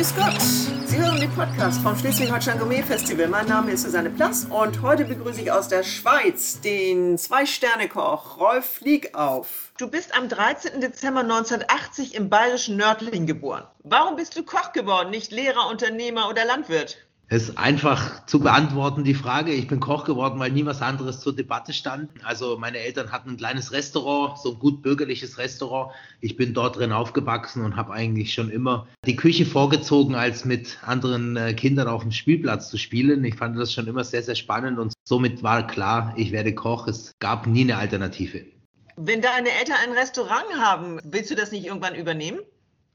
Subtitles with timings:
[0.00, 0.40] Grüß Gott!
[0.86, 3.28] Sie hören den Podcast vom Schleswig-Holstein Gourmet Festival.
[3.28, 8.80] Mein Name ist Susanne Plass und heute begrüße ich aus der Schweiz den Zwei-Sterne-Koch Rolf
[8.80, 9.74] Liegauf.
[9.76, 10.80] Du bist am 13.
[10.80, 13.64] Dezember 1980 im bayerischen Nördlingen geboren.
[13.84, 16.96] Warum bist du Koch geworden, nicht Lehrer, Unternehmer oder Landwirt?
[17.32, 19.52] Es ist einfach zu beantworten, die Frage.
[19.52, 22.10] Ich bin Koch geworden, weil nie was anderes zur Debatte stand.
[22.24, 25.92] Also meine Eltern hatten ein kleines Restaurant, so ein gut bürgerliches Restaurant.
[26.20, 30.78] Ich bin dort drin aufgewachsen und habe eigentlich schon immer die Küche vorgezogen, als mit
[30.82, 33.22] anderen äh, Kindern auf dem Spielplatz zu spielen.
[33.22, 36.88] Ich fand das schon immer sehr, sehr spannend und somit war klar, ich werde Koch.
[36.88, 38.44] Es gab nie eine Alternative.
[38.96, 42.40] Wenn deine Eltern ein Restaurant haben, willst du das nicht irgendwann übernehmen?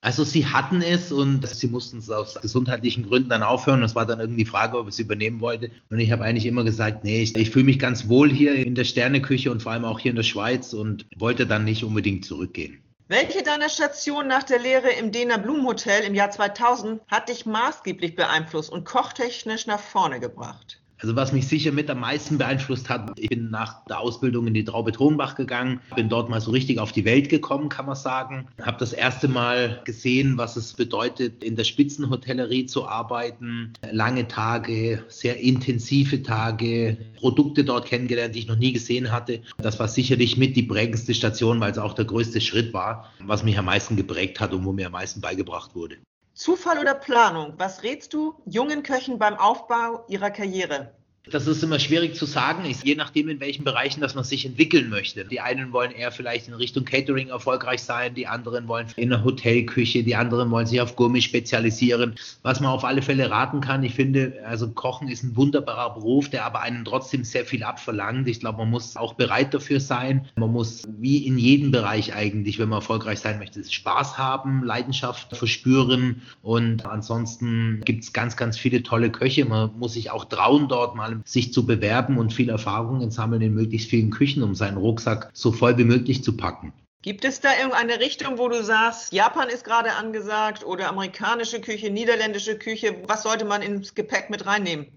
[0.06, 3.82] Also sie hatten es und sie mussten es aus gesundheitlichen Gründen dann aufhören.
[3.82, 5.72] Es war dann irgendwie die Frage, ob ich es übernehmen wollte.
[5.90, 8.76] Und ich habe eigentlich immer gesagt, nee, ich, ich fühle mich ganz wohl hier in
[8.76, 12.24] der Sterneküche und vor allem auch hier in der Schweiz und wollte dann nicht unbedingt
[12.24, 12.84] zurückgehen.
[13.08, 17.48] Welche deiner Stationen nach der Lehre im Dena Blum Hotel im Jahr 2000 hat dich
[17.48, 20.84] maßgeblich beeinflusst und kochtechnisch nach vorne gebracht?
[21.06, 24.56] Also was mich sicher mit am meisten beeinflusst hat, ich bin nach der Ausbildung in
[24.56, 27.96] die Traube Thronbach gegangen, bin dort mal so richtig auf die Welt gekommen, kann man
[27.96, 28.48] sagen.
[28.60, 33.74] Habe das erste Mal gesehen, was es bedeutet, in der Spitzenhotellerie zu arbeiten.
[33.92, 39.42] Lange Tage, sehr intensive Tage, Produkte dort kennengelernt, die ich noch nie gesehen hatte.
[39.60, 43.44] Das war sicherlich mit die prägendste Station, weil es auch der größte Schritt war, was
[43.44, 45.98] mich am meisten geprägt hat und wo mir am meisten beigebracht wurde.
[46.36, 47.54] Zufall oder Planung?
[47.58, 50.94] Was rätst du jungen Köchen beim Aufbau ihrer Karriere?
[51.32, 54.90] Das ist immer schwierig zu sagen, je nachdem, in welchen Bereichen dass man sich entwickeln
[54.90, 55.26] möchte.
[55.26, 59.24] Die einen wollen eher vielleicht in Richtung Catering erfolgreich sein, die anderen wollen in der
[59.24, 62.16] Hotelküche, die anderen wollen sich auf Gourmet spezialisieren.
[62.44, 66.30] Was man auf alle Fälle raten kann, ich finde, also Kochen ist ein wunderbarer Beruf,
[66.30, 68.28] der aber einen trotzdem sehr viel abverlangt.
[68.28, 70.28] Ich glaube, man muss auch bereit dafür sein.
[70.36, 75.36] Man muss wie in jedem Bereich eigentlich, wenn man erfolgreich sein möchte, Spaß haben, Leidenschaft
[75.36, 79.46] verspüren und ansonsten gibt es ganz, ganz viele tolle Köche.
[79.46, 83.54] Man muss sich auch trauen, dort mal sich zu bewerben und viel Erfahrungen sammeln in
[83.54, 86.74] möglichst vielen Küchen, um seinen Rucksack so voll wie möglich zu packen.
[87.02, 91.92] Gibt es da irgendeine Richtung, wo du sagst, Japan ist gerade angesagt oder amerikanische Küche,
[91.92, 93.04] niederländische Küche?
[93.08, 94.88] Was sollte man ins Gepäck mit reinnehmen?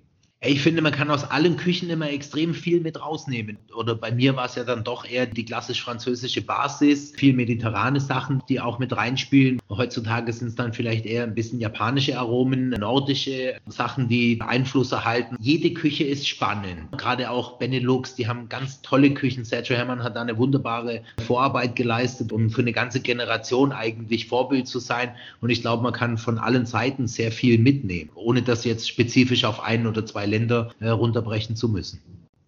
[0.41, 3.59] Ich finde, man kann aus allen Küchen immer extrem viel mit rausnehmen.
[3.76, 8.41] Oder bei mir war es ja dann doch eher die klassisch-französische Basis, viel mediterrane Sachen,
[8.49, 9.60] die auch mit reinspielen.
[9.69, 15.37] Heutzutage sind es dann vielleicht eher ein bisschen japanische Aromen, nordische Sachen, die Einfluss erhalten.
[15.41, 16.97] Jede Küche ist spannend.
[16.97, 19.44] Gerade auch Benelux, die haben ganz tolle Küchen.
[19.44, 24.69] Sergio Herrmann hat da eine wunderbare Vorarbeit geleistet, um für eine ganze Generation eigentlich Vorbild
[24.69, 25.10] zu sein.
[25.41, 29.44] Und ich glaube, man kann von allen Seiten sehr viel mitnehmen, ohne das jetzt spezifisch
[29.44, 32.00] auf einen oder zwei Länder äh, runterbrechen zu müssen.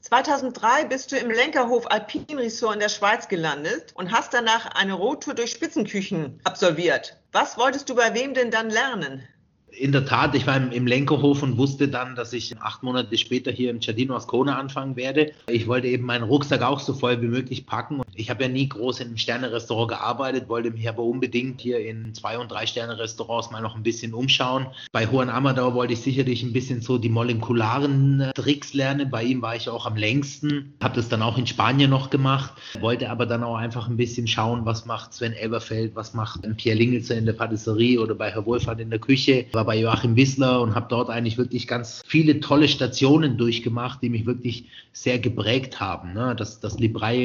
[0.02, 4.94] 2003 bist du im Lenkerhof Alpin Resort in der Schweiz gelandet und hast danach eine
[4.94, 7.16] Roadtour durch Spitzenküchen absolviert.
[7.32, 9.22] Was wolltest du bei wem denn dann lernen?
[9.70, 13.16] In der Tat, ich war im, im Lenkerhof und wusste dann, dass ich acht Monate
[13.16, 15.32] später hier im Giardino Ascona anfangen werde.
[15.48, 18.02] Ich wollte eben meinen Rucksack auch so voll wie möglich packen.
[18.20, 22.12] Ich habe ja nie groß in einem Sterne-Restaurant gearbeitet, wollte mich aber unbedingt hier in
[22.12, 24.66] zwei- und drei Sterne-Restaurants mal noch ein bisschen umschauen.
[24.92, 29.08] Bei Juan Amador wollte ich sicherlich ein bisschen so die molekularen äh, Tricks lernen.
[29.10, 32.53] Bei ihm war ich auch am längsten, habe das dann auch in Spanien noch gemacht,
[32.78, 36.76] wollte aber dann auch einfach ein bisschen schauen, was macht Sven Elberfeld, was macht Pierre
[36.76, 40.60] Lingelser in der Patisserie oder bei Herr Wohlfahrt in der Küche war bei Joachim Wissler
[40.60, 45.81] und habe dort eigentlich wirklich ganz viele tolle Stationen durchgemacht, die mich wirklich sehr geprägt
[45.81, 46.12] haben.
[46.12, 46.34] Ne?
[46.37, 46.76] Das, das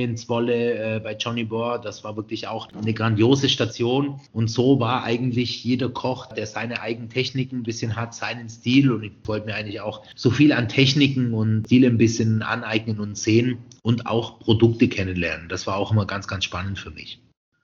[0.05, 0.53] in Zwolle
[0.85, 4.19] äh, bei Johnny Bohr, das war wirklich auch eine grandiose Station.
[4.33, 8.91] Und so war eigentlich jeder Koch, der seine eigenen Techniken ein bisschen hat, seinen Stil.
[8.91, 12.99] Und ich wollte mir eigentlich auch so viel an Techniken und Stile ein bisschen aneignen
[12.99, 15.49] und sehen und auch Produkte kennenlernen.
[15.49, 17.19] Das war auch immer ganz, ganz spannend für mich.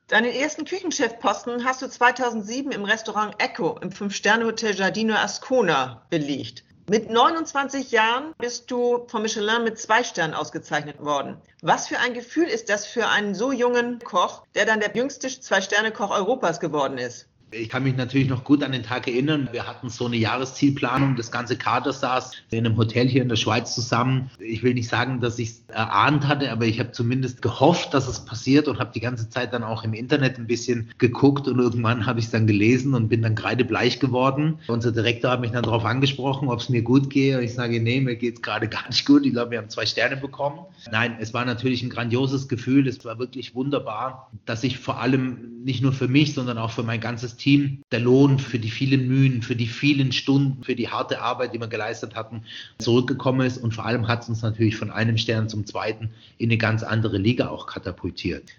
[0.07, 6.65] Deinen ersten Küchenchefposten hast du 2007 im Restaurant Echo im Fünf-Sterne-Hotel Giardino Ascona belegt.
[6.91, 11.37] Mit 29 Jahren bist du von Michelin mit zwei Sternen ausgezeichnet worden.
[11.61, 15.29] Was für ein Gefühl ist das für einen so jungen Koch, der dann der jüngste
[15.29, 17.29] Zwei-Sterne-Koch Europas geworden ist?
[17.53, 19.49] Ich kann mich natürlich noch gut an den Tag erinnern.
[19.51, 21.17] Wir hatten so eine Jahreszielplanung.
[21.17, 24.31] Das ganze Kader saß in einem Hotel hier in der Schweiz zusammen.
[24.39, 28.07] Ich will nicht sagen, dass ich es erahnt hatte, aber ich habe zumindest gehofft, dass
[28.07, 31.59] es passiert und habe die ganze Zeit dann auch im Internet ein bisschen geguckt und
[31.59, 34.59] irgendwann habe ich es dann gelesen und bin dann kreidebleich geworden.
[34.67, 37.37] Unser Direktor hat mich dann darauf angesprochen, ob es mir gut gehe.
[37.37, 39.25] Und ich sage, nee, mir geht es gerade gar nicht gut.
[39.25, 40.59] Ich glaube, wir haben zwei Sterne bekommen.
[40.89, 42.87] Nein, es war natürlich ein grandioses Gefühl.
[42.87, 46.83] Es war wirklich wunderbar, dass ich vor allem nicht nur für mich, sondern auch für
[46.83, 50.89] mein ganzes Team der Lohn für die vielen Mühen, für die vielen Stunden, für die
[50.89, 52.43] harte Arbeit, die wir geleistet hatten,
[52.77, 53.57] zurückgekommen ist.
[53.57, 56.83] Und vor allem hat es uns natürlich von einem Stern zum zweiten in eine ganz
[56.83, 58.51] andere Liga auch katapultiert.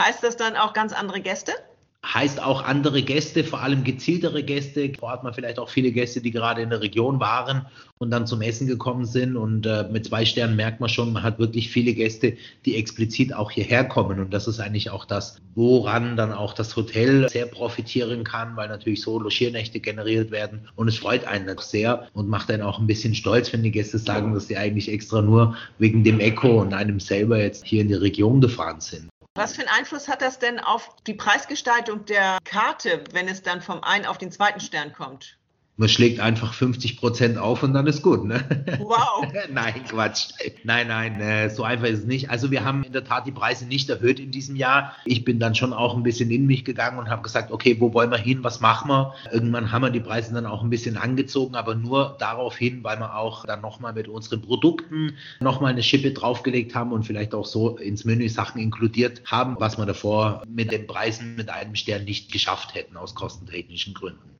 [0.00, 1.52] Heißt das dann auch ganz andere Gäste?
[2.04, 4.92] Heißt auch andere Gäste, vor allem gezieltere Gäste.
[4.98, 7.66] Vor Ort mal vielleicht auch viele Gäste, die gerade in der Region waren
[7.98, 9.36] und dann zum Essen gekommen sind.
[9.36, 13.34] Und äh, mit zwei Sternen merkt man schon, man hat wirklich viele Gäste, die explizit
[13.34, 14.20] auch hierher kommen.
[14.20, 18.68] Und das ist eigentlich auch das, woran dann auch das Hotel sehr profitieren kann, weil
[18.68, 20.68] natürlich so Logiernächte generiert werden.
[20.76, 23.98] Und es freut einen sehr und macht einen auch ein bisschen stolz, wenn die Gäste
[23.98, 27.88] sagen, dass sie eigentlich extra nur wegen dem Echo und einem selber jetzt hier in
[27.88, 29.08] die Region gefahren sind.
[29.38, 33.62] Was für einen Einfluss hat das denn auf die Preisgestaltung der Karte, wenn es dann
[33.62, 35.37] vom einen auf den zweiten Stern kommt?
[35.78, 38.24] Man schlägt einfach 50 Prozent auf und dann ist gut.
[38.24, 38.44] Ne?
[38.80, 39.24] Wow.
[39.52, 40.30] nein, Quatsch.
[40.64, 42.30] Nein, nein, äh, so einfach ist es nicht.
[42.30, 44.96] Also wir haben in der Tat die Preise nicht erhöht in diesem Jahr.
[45.04, 47.94] Ich bin dann schon auch ein bisschen in mich gegangen und habe gesagt, okay, wo
[47.94, 49.14] wollen wir hin, was machen wir?
[49.32, 52.98] Irgendwann haben wir die Preise dann auch ein bisschen angezogen, aber nur darauf hin, weil
[52.98, 57.46] wir auch dann nochmal mit unseren Produkten nochmal eine Schippe draufgelegt haben und vielleicht auch
[57.46, 62.04] so ins Menü Sachen inkludiert haben, was wir davor mit den Preisen mit einem Stern
[62.04, 64.37] nicht geschafft hätten aus kostentechnischen Gründen.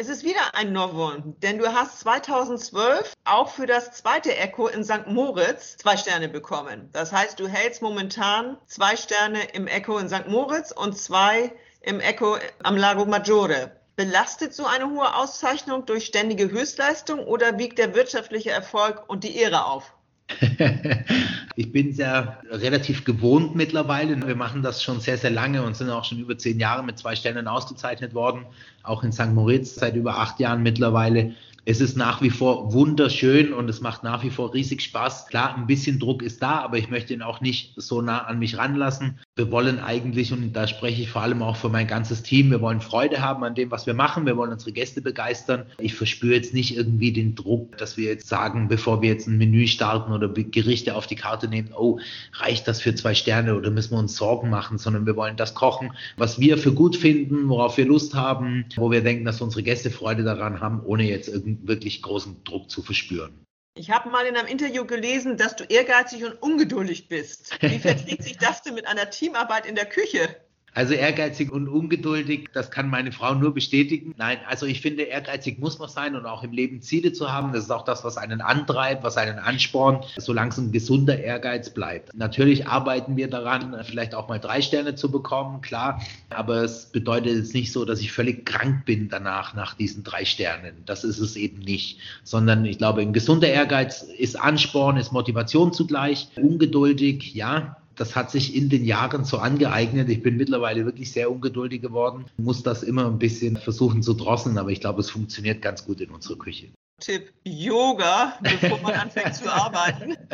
[0.00, 4.84] Es ist wieder ein Novum, denn du hast 2012 auch für das zweite Echo in
[4.84, 5.08] St.
[5.08, 6.88] Moritz zwei Sterne bekommen.
[6.92, 10.28] Das heißt, du hältst momentan zwei Sterne im Echo in St.
[10.28, 13.72] Moritz und zwei im Echo am Lago Maggiore.
[13.96, 19.34] Belastet so eine hohe Auszeichnung durch ständige Höchstleistung oder wiegt der wirtschaftliche Erfolg und die
[19.34, 19.94] Ehre auf?
[21.56, 24.26] ich bin ja relativ gewohnt mittlerweile.
[24.26, 26.98] Wir machen das schon sehr, sehr lange und sind auch schon über zehn Jahre mit
[26.98, 28.44] zwei Sternen ausgezeichnet worden.
[28.82, 29.32] Auch in St.
[29.32, 31.34] Moritz seit über acht Jahren mittlerweile
[31.68, 35.26] es ist nach wie vor wunderschön und es macht nach wie vor riesig Spaß.
[35.26, 38.38] Klar, ein bisschen Druck ist da, aber ich möchte ihn auch nicht so nah an
[38.38, 39.18] mich ranlassen.
[39.38, 42.60] Wir wollen eigentlich, und da spreche ich vor allem auch für mein ganzes Team, wir
[42.60, 44.26] wollen Freude haben an dem, was wir machen.
[44.26, 45.66] Wir wollen unsere Gäste begeistern.
[45.78, 49.38] Ich verspüre jetzt nicht irgendwie den Druck, dass wir jetzt sagen, bevor wir jetzt ein
[49.38, 52.00] Menü starten oder Gerichte auf die Karte nehmen, oh,
[52.32, 55.54] reicht das für zwei Sterne oder müssen wir uns Sorgen machen, sondern wir wollen das
[55.54, 59.62] kochen, was wir für gut finden, worauf wir Lust haben, wo wir denken, dass unsere
[59.62, 61.30] Gäste Freude daran haben, ohne jetzt
[61.64, 63.47] wirklich großen Druck zu verspüren.
[63.78, 67.56] Ich habe mal in einem Interview gelesen, dass du ehrgeizig und ungeduldig bist.
[67.62, 70.34] Wie verträgt sich das denn mit einer Teamarbeit in der Küche?
[70.74, 74.14] Also ehrgeizig und ungeduldig, das kann meine Frau nur bestätigen.
[74.16, 77.52] Nein, also ich finde, ehrgeizig muss man sein und auch im Leben Ziele zu haben.
[77.52, 81.70] Das ist auch das, was einen antreibt, was einen anspornt, solange es ein gesunder Ehrgeiz
[81.70, 82.14] bleibt.
[82.14, 86.00] Natürlich arbeiten wir daran, vielleicht auch mal drei Sterne zu bekommen, klar.
[86.30, 90.24] Aber es bedeutet jetzt nicht so, dass ich völlig krank bin danach, nach diesen drei
[90.24, 90.74] Sternen.
[90.86, 91.98] Das ist es eben nicht.
[92.24, 96.28] Sondern ich glaube, ein gesunder Ehrgeiz ist Ansporn, ist Motivation zugleich.
[96.36, 100.08] Ungeduldig, ja, das hat sich in den Jahren so angeeignet.
[100.08, 104.56] Ich bin mittlerweile wirklich sehr ungeduldig geworden, muss das immer ein bisschen versuchen zu drosseln,
[104.56, 106.68] aber ich glaube, es funktioniert ganz gut in unserer Küche.
[107.00, 110.16] Tipp Yoga, bevor man anfängt zu arbeiten.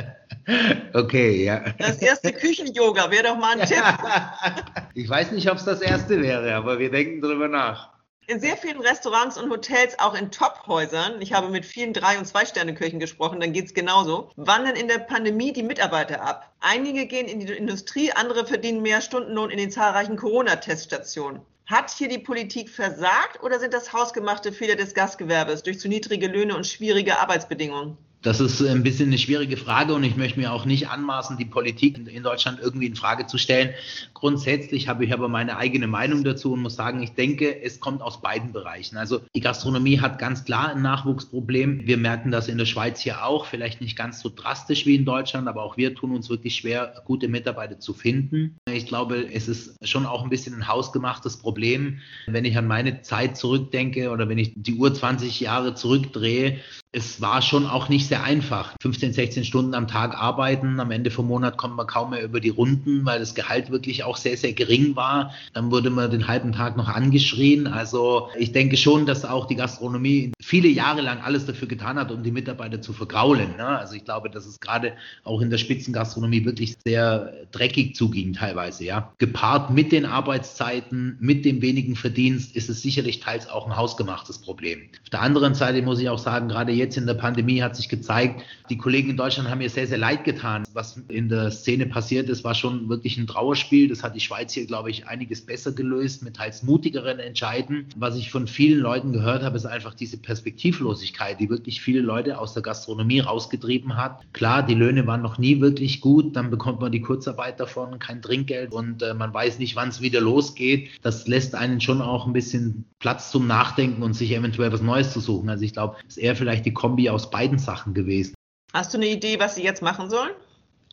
[0.93, 1.65] Okay, ja.
[1.79, 3.83] Das erste Küchen-Yoga wäre doch mal ein Tipp.
[4.95, 7.94] Ich weiß nicht, ob es das erste wäre, aber wir denken drüber nach.
[8.27, 12.25] In sehr vielen Restaurants und Hotels, auch in Top-Häusern, ich habe mit vielen Drei- und
[12.25, 16.51] Zwei-Sterne-Kirchen gesprochen, dann geht es genauso, wandern in der Pandemie die Mitarbeiter ab.
[16.61, 21.43] Einige gehen in die Industrie, andere verdienen mehr Stundenlohn in den zahlreichen Corona-Teststationen.
[21.67, 26.29] Hat hier die Politik versagt oder sind das hausgemachte Fehler des Gastgewerbes durch zu niedrige
[26.29, 27.99] Löhne und schwierige Arbeitsbedingungen?
[28.25, 31.45] Das ist ein bisschen eine schwierige Frage und ich möchte mir auch nicht anmaßen, die
[31.45, 33.75] Politik in Deutschland irgendwie in Frage zu stellen.
[34.15, 38.01] Grundsätzlich habe ich aber meine eigene Meinung dazu und muss sagen, ich denke, es kommt
[38.01, 38.97] aus beiden Bereichen.
[38.97, 41.87] Also die Gastronomie hat ganz klar ein Nachwuchsproblem.
[41.87, 45.05] Wir merken das in der Schweiz hier auch, vielleicht nicht ganz so drastisch wie in
[45.05, 48.57] Deutschland, aber auch wir tun uns wirklich schwer, gute Mitarbeiter zu finden.
[48.73, 52.01] Ich glaube, es ist schon auch ein bisschen ein hausgemachtes Problem.
[52.27, 56.61] Wenn ich an meine Zeit zurückdenke oder wenn ich die Uhr 20 Jahre zurückdrehe,
[56.95, 58.73] es war schon auch nicht sehr einfach.
[58.81, 62.39] 15, 16 Stunden am Tag arbeiten, am Ende vom Monat kommt man kaum mehr über
[62.39, 65.33] die Runden, weil das Gehalt wirklich auch sehr, sehr gering war.
[65.55, 67.67] Dann wurde man den halben Tag noch angeschrien.
[67.67, 72.13] Also ich denke schon, dass auch die Gastronomie viele Jahre lang alles dafür getan hat,
[72.13, 73.57] um die Mitarbeiter zu vergraulen.
[73.57, 73.67] Ne?
[73.67, 74.93] Also ich glaube, dass es gerade
[75.25, 78.85] auch in der Spitzengastronomie wirklich sehr dreckig zuging teilweise.
[78.85, 83.77] Ja, gepaart mit den Arbeitszeiten, mit dem wenigen Verdienst ist es sicherlich teils auch ein
[83.77, 84.83] hausgemachtes Problem.
[85.03, 87.77] Auf der anderen Seite muss ich auch sagen, gerade jetzt jetzt in der Pandemie hat
[87.77, 90.65] sich gezeigt, die Kollegen in Deutschland haben mir sehr, sehr leid getan.
[90.73, 93.89] Was in der Szene passiert ist, war schon wirklich ein Trauerspiel.
[93.89, 97.87] Das hat die Schweiz hier, glaube ich, einiges besser gelöst mit teils mutigeren Entscheiden.
[97.97, 102.39] Was ich von vielen Leuten gehört habe, ist einfach diese Perspektivlosigkeit, die wirklich viele Leute
[102.39, 104.21] aus der Gastronomie rausgetrieben hat.
[104.33, 106.37] Klar, die Löhne waren noch nie wirklich gut.
[106.37, 110.01] Dann bekommt man die Kurzarbeit davon, kein Trinkgeld und äh, man weiß nicht, wann es
[110.01, 110.91] wieder losgeht.
[111.03, 115.13] Das lässt einen schon auch ein bisschen Platz zum Nachdenken und sich eventuell was Neues
[115.13, 115.49] zu suchen.
[115.49, 118.35] Also ich glaube, es ist eher vielleicht die Kombi aus beiden Sachen gewesen.
[118.73, 120.33] Hast du eine Idee, was sie jetzt machen sollen?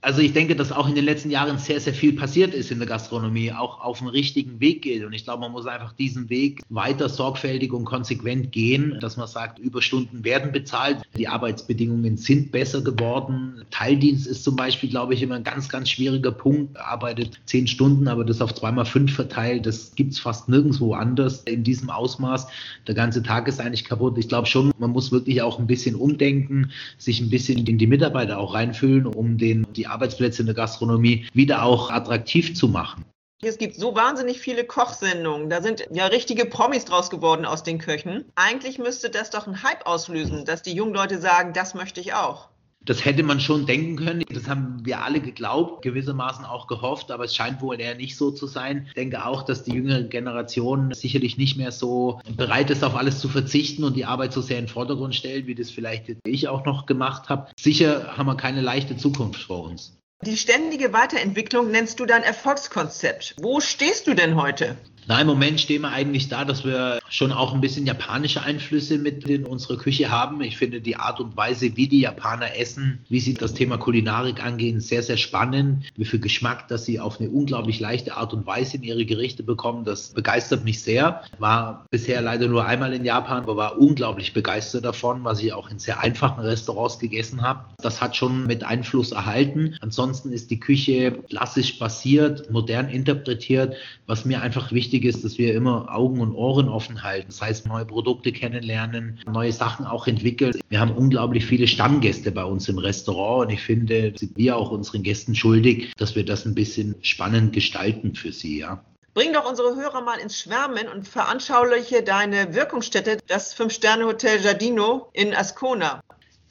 [0.03, 2.79] Also ich denke, dass auch in den letzten Jahren sehr, sehr viel passiert ist in
[2.79, 5.05] der Gastronomie, auch auf dem richtigen Weg geht.
[5.05, 9.27] Und ich glaube, man muss einfach diesen Weg weiter sorgfältig und konsequent gehen, dass man
[9.27, 13.63] sagt, Überstunden werden bezahlt, die Arbeitsbedingungen sind besser geworden.
[13.69, 16.79] Teildienst ist zum Beispiel, glaube ich, immer ein ganz, ganz schwieriger Punkt.
[16.79, 21.43] Arbeitet zehn Stunden, aber das auf zweimal fünf verteilt, das gibt es fast nirgendwo anders
[21.43, 22.47] in diesem Ausmaß.
[22.87, 24.17] Der ganze Tag ist eigentlich kaputt.
[24.17, 27.85] Ich glaube schon, man muss wirklich auch ein bisschen umdenken, sich ein bisschen in die
[27.85, 33.05] Mitarbeiter auch reinfühlen, um den, die Arbeitsplätze in der Gastronomie wieder auch attraktiv zu machen.
[33.43, 35.49] Es gibt so wahnsinnig viele Kochsendungen.
[35.49, 38.25] Da sind ja richtige Promis draus geworden aus den Köchen.
[38.35, 42.13] Eigentlich müsste das doch einen Hype auslösen, dass die jungen Leute sagen, das möchte ich
[42.13, 42.50] auch.
[42.85, 44.23] Das hätte man schon denken können.
[44.33, 48.31] Das haben wir alle geglaubt, gewissermaßen auch gehofft, aber es scheint wohl eher nicht so
[48.31, 48.85] zu sein.
[48.87, 53.19] Ich denke auch, dass die jüngere Generation sicherlich nicht mehr so bereit ist, auf alles
[53.19, 56.47] zu verzichten und die Arbeit so sehr in den Vordergrund stellt, wie das vielleicht ich
[56.47, 57.51] auch noch gemacht habe.
[57.59, 59.97] Sicher haben wir keine leichte Zukunft vor uns.
[60.23, 63.35] Die ständige Weiterentwicklung nennst du dein Erfolgskonzept.
[63.41, 64.77] Wo stehst du denn heute?
[65.07, 68.97] Na, im Moment stehen wir eigentlich da, dass wir schon auch ein bisschen japanische Einflüsse
[68.97, 70.41] mit in unserer Küche haben.
[70.41, 74.43] Ich finde die Art und Weise, wie die Japaner essen, wie sie das Thema Kulinarik
[74.43, 75.85] angehen, sehr, sehr spannend.
[75.97, 79.43] Wie viel Geschmack, dass sie auf eine unglaublich leichte Art und Weise in ihre Gerichte
[79.43, 81.23] bekommen, das begeistert mich sehr.
[81.39, 85.69] War bisher leider nur einmal in Japan, aber war unglaublich begeistert davon, was ich auch
[85.71, 87.65] in sehr einfachen Restaurants gegessen habe.
[87.81, 89.75] Das hat schon mit Einfluss erhalten.
[89.81, 95.37] Ansonsten ist die Küche klassisch basiert, modern interpretiert, was mir einfach wichtig wichtig ist, dass
[95.37, 97.27] wir immer Augen und Ohren offen halten.
[97.29, 100.59] Das heißt, neue Produkte kennenlernen, neue Sachen auch entwickeln.
[100.67, 104.69] Wir haben unglaublich viele Stammgäste bei uns im Restaurant und ich finde, sind wir auch
[104.71, 108.83] unseren Gästen schuldig, dass wir das ein bisschen spannend gestalten für sie, ja.
[109.13, 115.33] Bring doch unsere Hörer mal ins Schwärmen und veranschauliche deine Wirkungsstätte, das Fünf-Sterne-Hotel Giardino in
[115.33, 116.01] Ascona.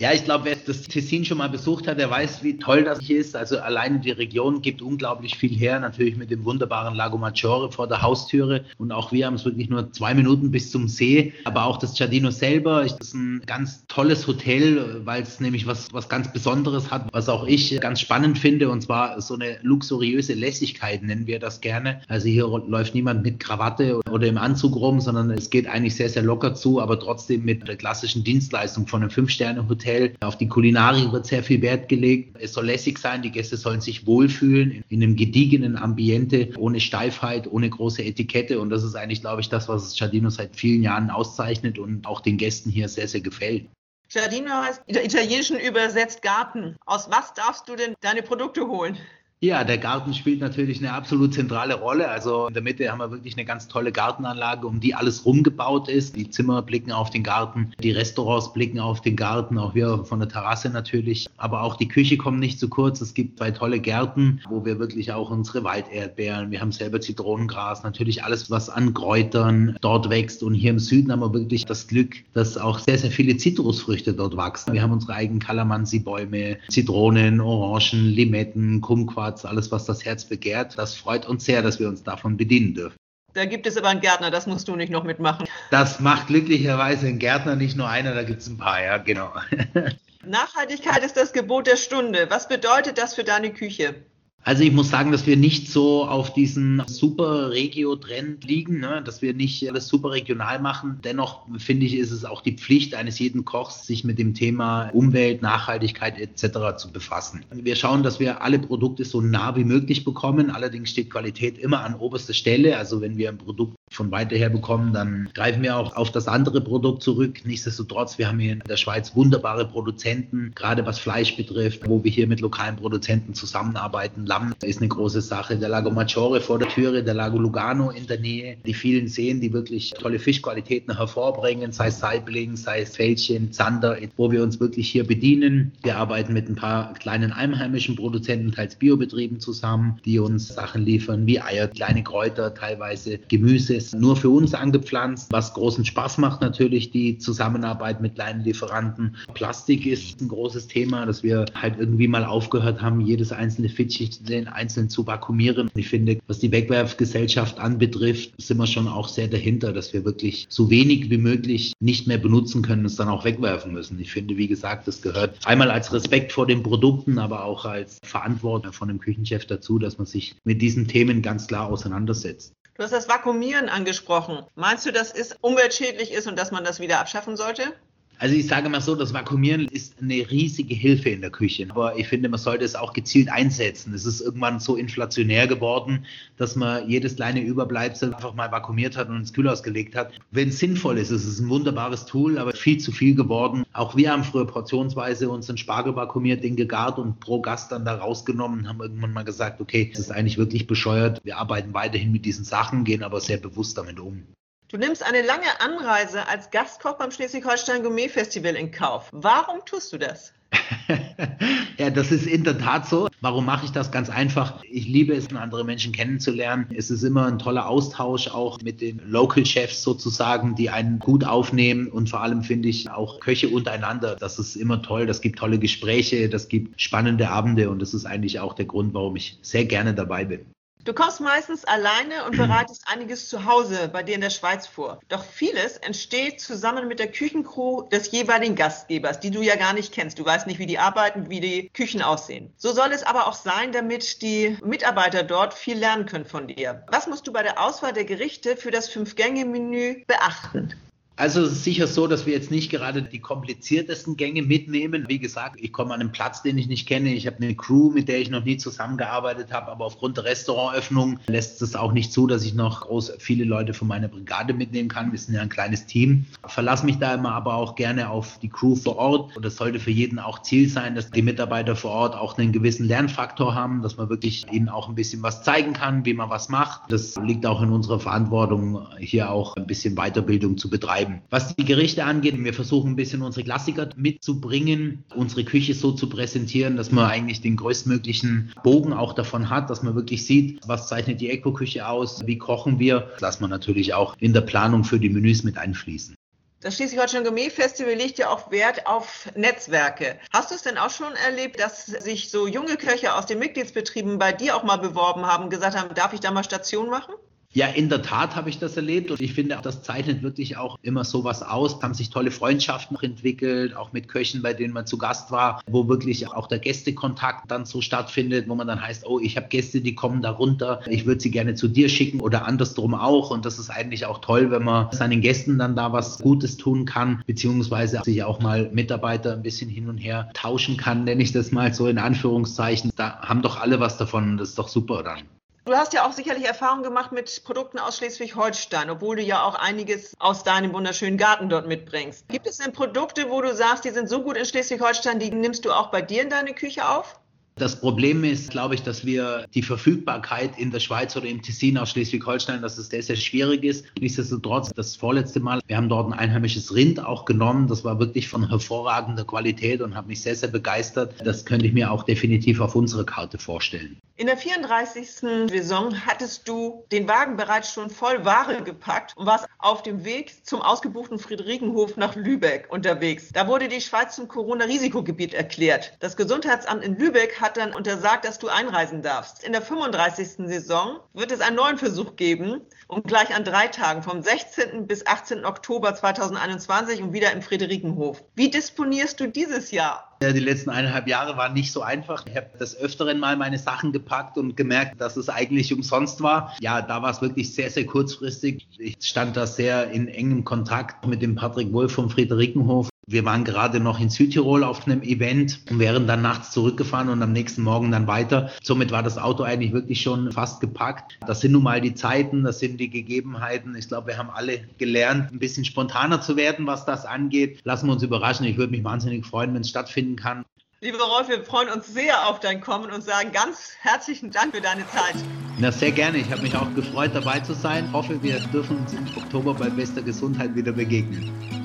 [0.01, 3.01] Ja, ich glaube, wer das Tessin schon mal besucht hat, der weiß, wie toll das
[3.01, 3.37] hier ist.
[3.37, 7.87] Also alleine die Region gibt unglaublich viel her, natürlich mit dem wunderbaren Lago Maggiore vor
[7.87, 8.65] der Haustüre.
[8.79, 11.35] Und auch wir haben es wirklich nur zwei Minuten bis zum See.
[11.45, 16.09] Aber auch das Giardino selber ist ein ganz tolles Hotel, weil es nämlich was, was
[16.09, 18.71] ganz Besonderes hat, was auch ich ganz spannend finde.
[18.71, 22.01] Und zwar so eine luxuriöse Lässigkeit nennen wir das gerne.
[22.09, 26.09] Also hier läuft niemand mit Krawatte oder im Anzug rum, sondern es geht eigentlich sehr,
[26.09, 30.17] sehr locker zu, aber trotzdem mit der klassischen Dienstleistung von einem Fünf-Sterne-Hotel Hotel.
[30.21, 32.37] Auf die Kulinarik wird sehr viel Wert gelegt.
[32.41, 37.51] Es soll lässig sein, die Gäste sollen sich wohlfühlen in einem gediegenen Ambiente, ohne Steifheit,
[37.51, 38.61] ohne große Etikette.
[38.61, 42.21] Und das ist eigentlich, glaube ich, das, was Giardino seit vielen Jahren auszeichnet und auch
[42.21, 43.67] den Gästen hier sehr, sehr gefällt.
[44.09, 46.77] Giardino heißt in der italienischen übersetzt Garten.
[46.85, 48.99] Aus was darfst du denn deine Produkte holen?
[49.43, 52.11] Ja, der Garten spielt natürlich eine absolut zentrale Rolle.
[52.11, 55.89] Also in der Mitte haben wir wirklich eine ganz tolle Gartenanlage, um die alles rumgebaut
[55.89, 56.15] ist.
[56.15, 60.19] Die Zimmer blicken auf den Garten, die Restaurants blicken auf den Garten, auch wir von
[60.19, 61.27] der Terrasse natürlich.
[61.39, 63.01] Aber auch die Küche kommt nicht zu kurz.
[63.01, 67.83] Es gibt zwei tolle Gärten, wo wir wirklich auch unsere Walderdbeeren, wir haben selber Zitronengras,
[67.83, 70.43] natürlich alles, was an Kräutern dort wächst.
[70.43, 74.13] Und hier im Süden haben wir wirklich das Glück, dass auch sehr, sehr viele Zitrusfrüchte
[74.13, 74.75] dort wachsen.
[74.75, 80.77] Wir haben unsere eigenen Kalamansi-Bäume, Zitronen, Orangen, Limetten, Kumquat Schwarz, alles, was das Herz begehrt.
[80.77, 82.97] Das freut uns sehr, dass wir uns davon bedienen dürfen.
[83.33, 85.47] Da gibt es aber einen Gärtner, das musst du nicht noch mitmachen.
[85.71, 89.33] Das macht glücklicherweise ein Gärtner, nicht nur einer, da gibt es ein paar, ja, genau.
[90.25, 92.27] Nachhaltigkeit ist das Gebot der Stunde.
[92.29, 93.95] Was bedeutet das für deine Küche?
[94.43, 99.03] Also ich muss sagen, dass wir nicht so auf diesen super Regio-Trend liegen, ne?
[99.05, 100.99] dass wir nicht alles super regional machen.
[101.05, 104.89] Dennoch finde ich, ist es auch die Pflicht eines jeden Kochs, sich mit dem Thema
[104.95, 106.77] Umwelt, Nachhaltigkeit etc.
[106.79, 107.45] zu befassen.
[107.53, 110.51] Wir schauen, dass wir alle Produkte so nah wie möglich bekommen.
[110.51, 112.79] Allerdings steht Qualität immer an oberster Stelle.
[112.79, 116.29] Also wenn wir ein Produkt von weiter her bekommen, dann greifen wir auch auf das
[116.29, 117.41] andere Produkt zurück.
[117.45, 122.11] Nichtsdestotrotz, wir haben hier in der Schweiz wunderbare Produzenten, gerade was Fleisch betrifft, wo wir
[122.11, 124.27] hier mit lokalen Produzenten zusammenarbeiten.
[124.27, 125.57] Lamm ist eine große Sache.
[125.57, 129.41] Der Lago Maggiore vor der Türe, der Lago Lugano in der Nähe, die vielen Seen,
[129.41, 134.61] die wirklich tolle Fischqualitäten hervorbringen, sei es Saibling, sei es Fältchen, Zander, wo wir uns
[134.61, 135.73] wirklich hier bedienen.
[135.83, 141.27] Wir arbeiten mit ein paar kleinen einheimischen Produzenten, teils Biobetrieben zusammen, die uns Sachen liefern,
[141.27, 146.43] wie Eier, kleine Kräuter, teilweise Gemüse ist nur für uns angepflanzt, was großen Spaß macht
[146.43, 149.17] natürlich, die Zusammenarbeit mit kleinen Lieferanten.
[149.33, 154.49] Plastik ist ein großes Thema, dass wir halt irgendwie mal aufgehört haben, jedes einzelne Fittschichten
[154.49, 155.71] einzeln zu vakuumieren.
[155.75, 160.47] Ich finde, was die Wegwerfgesellschaft anbetrifft, sind wir schon auch sehr dahinter, dass wir wirklich
[160.51, 163.99] so wenig wie möglich nicht mehr benutzen können und es dann auch wegwerfen müssen.
[163.99, 167.99] Ich finde, wie gesagt, das gehört einmal als Respekt vor den Produkten, aber auch als
[168.05, 172.53] Verantwortung von dem Küchenchef dazu, dass man sich mit diesen Themen ganz klar auseinandersetzt.
[172.81, 174.47] Du hast das Vakuumieren angesprochen.
[174.55, 177.75] Meinst du, dass es umweltschädlich ist und dass man das wieder abschaffen sollte?
[178.21, 181.67] Also ich sage mal so, das Vakuumieren ist eine riesige Hilfe in der Küche.
[181.71, 183.95] Aber ich finde, man sollte es auch gezielt einsetzen.
[183.95, 186.05] Es ist irgendwann so inflationär geworden,
[186.37, 190.13] dass man jedes kleine Überbleibsel einfach mal vakuumiert hat und ins Kühlhaus gelegt hat.
[190.33, 193.65] Wenn es sinnvoll ist, es ist ein wunderbares Tool, aber viel zu viel geworden.
[193.73, 197.95] Auch wir haben früher portionsweise unseren Spargel vakuumiert, den gegart und pro Gast dann da
[197.95, 201.25] rausgenommen, haben irgendwann mal gesagt, okay, das ist eigentlich wirklich bescheuert.
[201.25, 204.25] Wir arbeiten weiterhin mit diesen Sachen, gehen aber sehr bewusst damit um.
[204.71, 209.09] Du nimmst eine lange Anreise als Gastkoch beim Schleswig-Holstein Gourmet Festival in Kauf.
[209.11, 210.33] Warum tust du das?
[211.77, 213.09] ja, das ist in der Tat so.
[213.21, 213.91] Warum mache ich das?
[213.91, 214.63] Ganz einfach.
[214.63, 216.69] Ich liebe es, andere Menschen kennenzulernen.
[216.73, 221.25] Es ist immer ein toller Austausch auch mit den Local Chefs sozusagen, die einen gut
[221.25, 224.15] aufnehmen und vor allem finde ich auch Köche untereinander.
[224.15, 225.05] Das ist immer toll.
[225.05, 228.95] Das gibt tolle Gespräche, das gibt spannende Abende und das ist eigentlich auch der Grund,
[228.95, 230.47] warum ich sehr gerne dabei bin.
[230.85, 235.01] Du kommst meistens alleine und bereitest einiges zu Hause bei dir in der Schweiz vor.
[235.09, 239.93] Doch vieles entsteht zusammen mit der Küchencrew des jeweiligen Gastgebers, die du ja gar nicht
[239.93, 240.19] kennst.
[240.19, 242.53] Du weißt nicht, wie die arbeiten, wie die Küchen aussehen.
[242.57, 246.85] So soll es aber auch sein, damit die Mitarbeiter dort viel lernen können von dir.
[246.89, 250.75] Was musst du bei der Auswahl der Gerichte für das Fünf-Gänge-Menü beachten?
[251.21, 255.05] Also es ist sicher so, dass wir jetzt nicht gerade die kompliziertesten Gänge mitnehmen.
[255.07, 257.13] Wie gesagt, ich komme an einen Platz, den ich nicht kenne.
[257.13, 261.19] Ich habe eine Crew, mit der ich noch nie zusammengearbeitet habe, aber aufgrund der Restaurantöffnung
[261.27, 264.89] lässt es auch nicht zu, dass ich noch groß viele Leute von meiner Brigade mitnehmen
[264.89, 265.13] kann.
[265.13, 266.25] Wir sind ja ein kleines Team.
[266.47, 269.37] Verlasse mich da immer aber auch gerne auf die Crew vor Ort.
[269.37, 272.53] Und das sollte für jeden auch Ziel sein, dass die Mitarbeiter vor Ort auch einen
[272.53, 276.31] gewissen Lernfaktor haben, dass man wirklich ihnen auch ein bisschen was zeigen kann, wie man
[276.31, 276.91] was macht.
[276.91, 281.23] Das liegt auch in unserer Verantwortung, hier auch ein bisschen Weiterbildung zu betreiben bleiben.
[281.31, 286.09] Was die Gerichte angeht, wir versuchen ein bisschen unsere Klassiker mitzubringen, unsere Küche so zu
[286.09, 290.89] präsentieren, dass man eigentlich den größtmöglichen Bogen auch davon hat, dass man wirklich sieht, was
[290.89, 293.09] zeichnet die Eco-Küche aus, wie kochen wir.
[293.13, 296.15] Das lassen wir natürlich auch in der Planung für die Menüs mit einfließen.
[296.63, 300.19] Das Schleswig-Holstein Gourmet-Festival legt ja auch Wert auf Netzwerke.
[300.31, 304.19] Hast du es denn auch schon erlebt, dass sich so junge Köche aus den Mitgliedsbetrieben
[304.19, 307.15] bei dir auch mal beworben haben gesagt haben, darf ich da mal Station machen?
[307.53, 310.79] Ja, in der Tat habe ich das erlebt und ich finde, das zeichnet wirklich auch
[310.83, 311.83] immer sowas aus.
[311.83, 315.89] Haben sich tolle Freundschaften entwickelt, auch mit Köchen, bei denen man zu Gast war, wo
[315.89, 319.81] wirklich auch der Gästekontakt dann so stattfindet, wo man dann heißt, oh, ich habe Gäste,
[319.81, 323.33] die kommen da runter, ich würde sie gerne zu dir schicken oder andersrum auch.
[323.33, 326.85] Und das ist eigentlich auch toll, wenn man seinen Gästen dann da was Gutes tun
[326.85, 331.33] kann, beziehungsweise sich auch mal Mitarbeiter ein bisschen hin und her tauschen kann, nenne ich
[331.33, 332.93] das mal so in Anführungszeichen.
[332.95, 334.37] Da haben doch alle was davon.
[334.37, 335.40] Das ist doch super dann.
[335.67, 339.55] Du hast ja auch sicherlich Erfahrung gemacht mit Produkten aus Schleswig-Holstein, obwohl du ja auch
[339.55, 342.27] einiges aus deinem wunderschönen Garten dort mitbringst.
[342.29, 345.67] Gibt es denn Produkte, wo du sagst, die sind so gut in Schleswig-Holstein, die nimmst
[345.67, 347.20] du auch bei dir in deine Küche auf?
[347.57, 351.77] Das Problem ist, glaube ich, dass wir die Verfügbarkeit in der Schweiz oder im Tessin
[351.77, 353.85] aus Schleswig-Holstein, dass es sehr, sehr schwierig ist.
[354.01, 357.69] Nichtsdestotrotz, das vorletzte Mal, wir haben dort ein einheimisches Rind auch genommen.
[357.69, 361.15] Das war wirklich von hervorragender Qualität und hat mich sehr, sehr begeistert.
[361.25, 363.99] Das könnte ich mir auch definitiv auf unsere Karte vorstellen.
[364.17, 365.09] In der 34.
[365.49, 370.47] Saison hattest du den Wagen bereits schon voll Ware gepackt und warst auf dem Weg
[370.47, 373.31] zum ausgebuchten Friederikenhof nach Lübeck unterwegs.
[373.33, 375.95] Da wurde die Schweiz zum Corona-Risikogebiet erklärt.
[376.01, 379.45] Das Gesundheitsamt in Lübeck hat dann untersagt, dass du einreisen darfst.
[379.45, 380.47] In der 35.
[380.49, 384.87] Saison wird es einen neuen Versuch geben und gleich an drei Tagen vom 16.
[384.87, 385.45] bis 18.
[385.45, 388.23] Oktober 2021 und wieder im Friederikenhof.
[388.35, 390.07] Wie disponierst du dieses Jahr?
[390.23, 392.27] Die letzten eineinhalb Jahre waren nicht so einfach.
[392.27, 396.55] Ich habe das öfteren mal meine Sachen gepackt und gemerkt, dass es eigentlich umsonst war.
[396.61, 398.69] Ja, da war es wirklich sehr, sehr kurzfristig.
[398.79, 403.43] Ich stand da sehr in engem Kontakt mit dem Patrick Wolf vom Friederikenhof wir waren
[403.43, 407.63] gerade noch in Südtirol auf einem Event und wären dann nachts zurückgefahren und am nächsten
[407.63, 408.53] Morgen dann weiter.
[408.63, 411.19] Somit war das Auto eigentlich wirklich schon fast gepackt.
[411.27, 413.75] Das sind nun mal die Zeiten, das sind die Gegebenheiten.
[413.75, 417.61] Ich glaube, wir haben alle gelernt, ein bisschen spontaner zu werden, was das angeht.
[417.65, 418.47] Lassen wir uns überraschen.
[418.47, 420.45] Ich würde mich wahnsinnig freuen, wenn es stattfinden kann.
[420.81, 424.63] Lieber Rolf, wir freuen uns sehr auf dein Kommen und sagen ganz herzlichen Dank für
[424.63, 425.17] deine Zeit.
[425.59, 426.19] Na, sehr gerne.
[426.19, 427.87] Ich habe mich auch gefreut, dabei zu sein.
[427.89, 431.60] Ich hoffe, wir dürfen uns im Oktober bei bester Gesundheit wieder begegnen.